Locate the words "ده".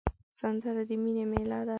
1.67-1.69